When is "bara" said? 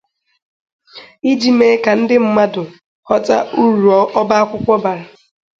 4.83-5.03